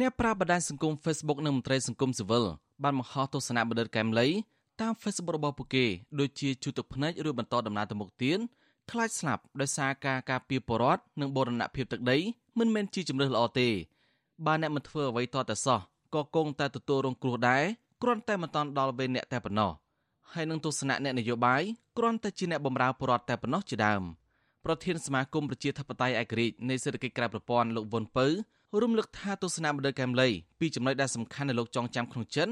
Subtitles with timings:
[0.00, 2.44] អ្នកប្រើបណ្ដាញសង្គម Facebook និងមន្ត្រីសង្គមស៊ីវិល
[2.82, 4.26] បានបង្ហោះទស្សនៈបណ្ឌិតកែមលី
[4.80, 5.84] តាម Facebook របស់ពួកគេ
[6.20, 8.38] ដូចជាជួទឹកភ្នែកឬបន្តដំណើរទៅមុខទៀត
[8.90, 12.18] ខ្លាចស្លាប់ដោយសារការការពារបរដ្ឋនិងបូរណភាពទឹកដី
[12.58, 13.68] មិនមែនជាជំរើសល្អទេ
[14.46, 15.80] បើអ្នកមិនធ្វើអ្វីតតែសោះ
[16.14, 17.64] ក៏គង់តែទទួលរងគ្រោះដែរ
[18.02, 19.70] គ្រាន់តែមិនតាន់ដល់វេនអ្នកតែប៉ុណ្ណោះ
[20.32, 21.62] ហើយនឹងទស្សនៈអ្នកនយោបាយ
[21.98, 24.02] គ្រាន់តែជាអ្នកបម្រើប្រជាតែប៉ុណ្ណោះជាដើម
[24.64, 28.26] ប្រធានសមាគមប្រជាធិបតេយ្យឯករាជ្យនៃសេដ្ឋកិច្ចក្រៅប្រព័ន្ធលោកវុនពៅ
[28.82, 30.28] រំលឹកថាទស្សនៈបណ្ឌិតកែមលី
[30.60, 32.48] ពីចំណុចដែលសំខាន់ដែលលោកចងចាំក្នុងចិន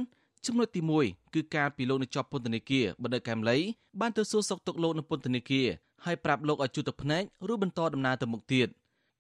[0.46, 3.58] ចំណុចទី1គឺការពីលោកនៅជាប់ពន្ធនាគារបណ្ឌិតកែមលី
[4.00, 5.66] បានទៅសួរសុខទុក្ខលោកនៅពន្ធនាគារ
[6.04, 7.22] ហើយប្រាប់លោកឲ្យជួបទៅភ្នែក
[7.52, 8.68] ឬបន្តដំណើរទៅមុខទៀត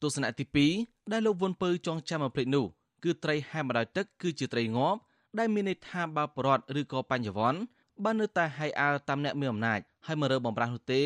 [0.02, 0.44] ទស្សនៈទី
[0.78, 2.64] 2ដែលលោកវុនពៅចងចាំមកភ្លេចនោះ
[3.04, 4.98] គឺត្រីហែមដោយទឹកគឺជាត្រីងាប់
[5.38, 7.60] ដែលមានន័យថាបើប្រវត្តិឬក៏បញ្ញវន្ត
[8.04, 11.02] បាននៅតែហៃអាលតាមអ្នកមានអំណាចហើយមិនរើបំរាស់នោះទេ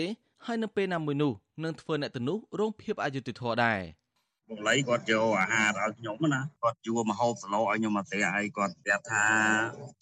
[0.46, 1.32] ហើយនៅពេលណាមួយនោះ
[1.62, 3.80] នឹងធ្វើអ្នកទៅនោះរងភាពអយុត្តិធម៌ដែរ។
[4.50, 9.26] បងលីគាត់យកអាហារឲ្យខ្ញុំណាគាត់យួរមហូបសឡោឲ្យខ្ញុំមកផ្ទះហើយគាត់ប្រាប់ថា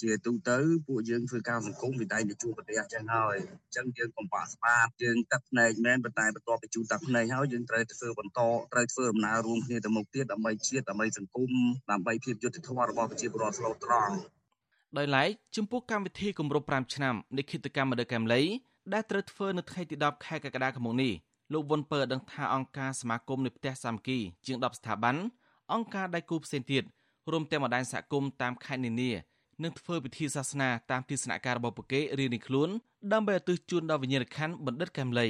[0.02, 8.40] ជាទូទៅពួកយើងធ្វើការសង្គមវាតែទៅជួបប្រទេសចឹងហើយអញ្ចឹងយើងកុំបាក់ស្បាតយើងទឹកភ្នែកមែនប៉ុន្តែបន្ទាប់ពីជួបទឹកភ្នែកហើយយើងត្រូវធ្វើបន្ត
[8.72, 11.50] ត្រូវធ្វើដំណើររួមគ្នាទៅមុខទៀតដើម្បីជាតិដើម្បីសង្គម
[11.90, 14.14] ដើម្បីភាពយុត្តិធម៌របស់ប្រជាពលរដ្ឋស្លូតត្រង់
[14.98, 18.42] ដោយឡែកចំពោះកម្មវិធីគម្រប់5ឆ្នាំនៃគិតកម្មមដកែមលី
[18.92, 21.12] ដែលត្រូវធ្វើនៅថ្ងៃទី10ខែកក្កដាឆ្នាំនេះ
[21.52, 25.16] លោកវុនពើដឹងថាអង្គការសមាគមនៃផ្ទះសាមគ្គីជាង10ស្ថាប័ន
[25.72, 26.82] អង្គការដៃគូផ្សេងទៀត
[27.32, 29.12] រួមទាំងបណ្ដាញសហគមន៍តាមខេត្តនានា
[29.62, 32.68] នឹងធ្វើពិធីសាសនាតាមទីស្នាក់ការរបស់ពួកគេរៀងៗខ្លួន
[33.12, 35.28] ដើម្បីឧទ្ទិសជូនដល់វិញ្ញាណក្ខន្ធបណ្ឌិតកែមលី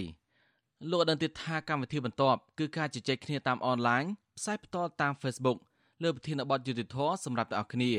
[0.91, 4.05] លោកបានទៀតថាកម្មវិធីបន្ទាប់គឺការជជែកគ្នាតាមអនឡាញ
[4.39, 5.59] ផ្សាយផ្ទាល់តាម Facebook
[6.03, 7.93] លើប្រធានបទយុតិធធសម្រាប់ទាំងអស់គ្នា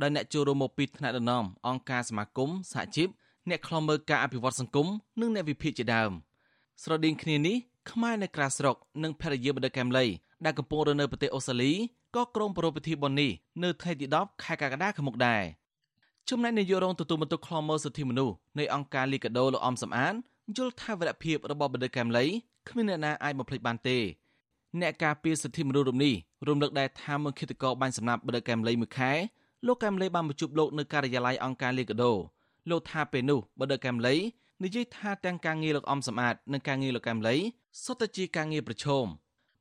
[0.00, 3.08] ដែលអ្នកចូលរួមមកពីថ្នាក់ដឹកនាំអង្គការសមាគមសហជីព
[3.48, 4.86] អ្នកខ្លំមើលការអភិវឌ្ឍសង្គម
[5.20, 6.12] និងអ្នកវិភាគជាដើម។
[6.82, 7.56] ស្រដៀងគ្នានេះ
[7.90, 10.06] ខ្មែរនៅក្រៅស្រុកនិងភរិយាបណ្ឌិតកែមលី
[10.44, 11.72] ដែលកំពុងរស់នៅប្រទេសអូស្ត្រាលី
[12.16, 13.30] ក៏ក្រុងប្រពៃពិធីបុណ្យនេះ
[13.62, 15.42] នៅថ្ងៃទី10ខែកក្កដាខាងមុខដែរ
[16.28, 20.14] ចំណែកនាយករងទទួលបន្ទុកខ្លមមើលសិទ្ធិមនុស្សនៃអង្គការលីកាដូលោកអំសំអាន
[20.56, 22.24] យល់ថាវរៈភាពរបស់បណ្ឌិតកែមលី
[22.68, 23.98] គ្មានអ្នកណាអាចបំភ្លេចបានទេ
[24.80, 26.14] អ្នកការពារសិទ្ធិមនុស្សរូបនេះ
[26.48, 29.12] រំលឹកដែរថាមុខគិតកោបាញ់សម្លាប់បណ្ឌិតកែមលីមួយខែ
[29.66, 32.12] លោកកែមលីបានមកជួបលោកនៅការិយាល័យអង្គការលីកាដូ
[32.70, 34.14] លោកថាពេលនោះបណ្ឌិតកែមលី
[34.62, 37.36] និយាយថាទាំងការងារលោកអំសម្បត្តិនិងការងារលោកកែមលី
[37.84, 39.06] សុទ្ធតែជាការងារប្រឈម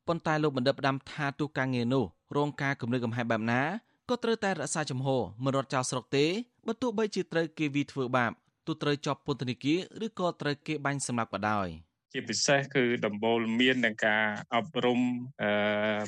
[0.08, 2.06] ប៉ុន្តែលោកបណ្ឌិតផ្ដាំថាទូការងារនោះ
[2.38, 3.62] រងការគំរាមកំហែងបែបណា
[4.10, 6.26] ក៏ត្រូវតែរក្សាជំហរមិនរត់ចោលស្រុកទេ
[6.68, 8.32] បើទោះបីជាត្រូវគេវីធ្វើបាប
[8.68, 11.68] ទូត្រូវជាប់ពន្ធនាគារឬក៏ត្រូវគេបាញ់សម្លាប់ក៏ដោយ។
[12.14, 14.26] ជាពិសេសគឺដំបូលមាននឹងការ
[14.56, 15.02] អប់រំ
[15.44, 15.52] អឺ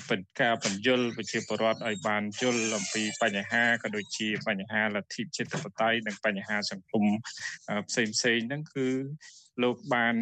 [0.09, 7.05] បញ្ការបញ្យលប្រជាពលរដ្ឋឲ្យបានយល់អំពីបញ្ហាក៏ដូចជាបញ្ហាលទ្ធិជាតិបតៃនិងបញ្ហាសង្គម
[7.89, 8.87] ផ្សេងផ្សេងហ្នឹងគឺ
[9.63, 10.15] លោកបាន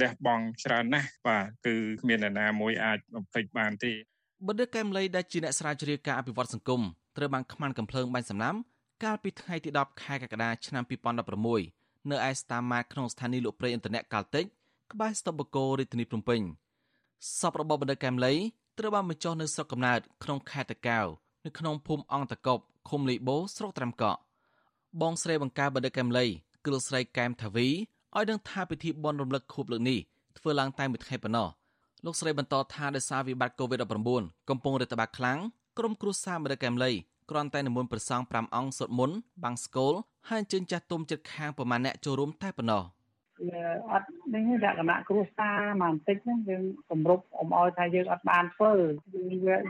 [0.00, 3.92] លះបង់ច្រើនណាស់បាទគឺគ្មាននរណាមួយអាចបំភ្លេចបានទេ
[4.48, 6.82] បណ្ឌិតកែមលីដែលជាអ្នកស្រាវជ្រាវការអភិវឌ្ឍសង្គម
[7.16, 8.56] ត្រូវបានខ្មាន់កំភ្លើងបាញ់សំណាំ
[9.04, 10.84] កាលពីថ្ងៃទី10ខែកក្កដាឆ្នាំ
[11.48, 14.44] 2016នៅឯស្តាម៉ាក្នុងស្ថានីយ៍លក់ប្រេងឥន្ធនៈកាល់តិច
[14.92, 16.40] ក្បែរស្តុបបកោរាជធានីភ្នំពេញ
[17.40, 18.34] សពរបស់បណ្ឌិតកែមលី
[18.78, 21.06] ត្រូវបានបញ្ចុះនៅស្រុកកំណើតក្នុងខេត្តតាកែវ
[21.44, 24.18] នៅក្នុងភូមិអង្គតកប់ឃុំលីបូស្រុកត្រាំកក់
[25.00, 26.24] បងស្រីបង្ការបណ្ឌិតកែមលី
[26.64, 29.98] គឺលោកស្រីកែមថាវីឲ្យដឹងថាពិធីបុណ្យរំលឹកខួបលើកនេះ
[30.38, 31.48] ធ្វើឡើងតែមួយថ្ងៃប៉ុណ្ណោះ
[32.04, 35.38] លោកស្រីបន្តថាដោយសារវិបត្តិ COVID-19 កំពុងរាតត្បាតខ្លាំង
[35.78, 36.90] ក្រុមគ្រួសារបណ្ឌិតកែមលី
[37.30, 39.92] គ្រាន់តែនិមន្តព្រះសង្ឃ5អង្គសូត្រមន្តបាំងស្គល
[40.28, 42.82] ហើយអញ្ជើញចាស់ទុំចិត្តខាងប្រមាណអ្នកចូលរួមតែប៉ុណ្ណោះ។
[43.92, 48.72] អត់នេះលក្ខណៈគ្រួសារមកបន្តិចហ្នឹងយើងគម្រប់អមឲ្យថាយើងអត់បានធ្វើ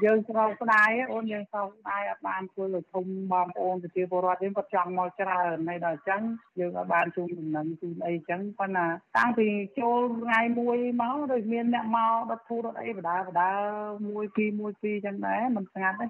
[0.05, 6.23] យើងស្រោកស្ដាយអូនយើងស្រោកស្ដាយអត់បានធ្វើឲ្យធំបងប្អូនប្រជាពលរដ្ឋយើងគាត់ចង់មកច្រើនហើយដល់អញ្ចឹង
[6.61, 8.87] យើងអត់បានជូនដំណឹងជូនអីអញ្ចឹងប៉ុន្តែ
[9.17, 9.47] តាំងពី
[9.81, 13.53] ចូលថ្ងៃមួយមកដូចមានអ្នកមកដុតធូរដុតអីបដាបដា
[14.11, 16.07] មួយពីរមួយពីរអញ្ចឹងដែរមិនស្ងាត់ទេ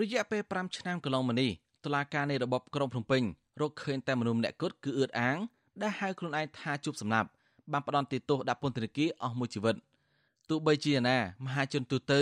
[0.00, 1.50] រយៈពេល5ឆ្នាំកន្លងមកនេះ
[1.84, 3.22] តុលាការនៃរបបក្រុងភ្នំពេញ
[3.60, 5.38] រកឃើញតែមនុស្សម្នាក់គត់គឺអឿតអាង
[5.82, 7.28] ដែលហៅខ្លួនឯងថាជួបសំណាប់
[7.72, 9.76] បានផ្ដន់ទោសដាក់ពន្ធនាគារអស់មួយជីវិត
[10.48, 12.20] ទោះបីជាណាមហាជនទូទៅ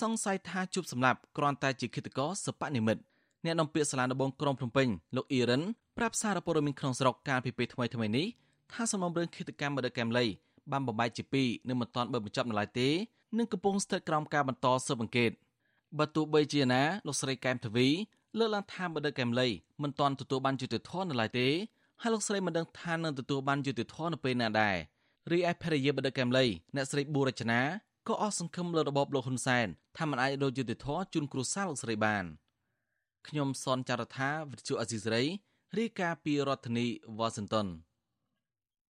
[0.00, 3.02] សង្ស័យថាជួបសម្លាប់គ្រាន់តែជាឃាតករសពនិមិត្ត
[3.44, 5.62] អ្នកនាំពាក្យសាលាដំបងក្រុងភ្នំពេញលោកអ៊ីរ៉ាន
[5.98, 8.26] ប្រាប់សារព័ត៌មានក្នុងស្រុកកាលពីពេលថ្មីថ្មីនេះ
[8.72, 10.24] ថាសំណុំរឿងឃាតកម្មមដកែមលី
[10.70, 12.88] បានបំបែកជាពីរនិងមិនទាន់បើបញ្ចប់នៅឡើយទេ
[13.38, 15.30] និងកំពុងស្ថិតក្រោមការបន្តស៊ើបអង្កេត
[15.98, 17.86] បើទោះបីជាណាលោកស្រីកែមទ្វី
[18.38, 19.48] លើកឡើងថាមដកែមលី
[19.82, 21.48] មិនទាន់ទទួលបានយុត្តិធម៌នៅឡើយទេ
[22.02, 24.76] ហើយលោកស្រីមិនដឹងថានឹងទទួលបានយុត្តិធម៌នៅពេលណាដែរ
[25.32, 27.60] រីឯភរិយាបដិកែមលីអ្នកស្រីប៊ូរចនា
[28.08, 29.66] ក៏អស់សង្ឃឹមលើរបបលោកហ៊ុនសែន
[29.98, 32.24] ថាមិនអាចរកយុត្តិធម៌ជូនគ្រួសារលោកស្រីបាន
[33.28, 35.22] ខ្ញុំសនចាររថាវិទ្យុអេស៊ីសរ៉ៃ
[35.78, 36.86] រាយការណ៍ពីរដ្ឋធានី
[37.18, 37.66] វ៉ាស៊ីនតោន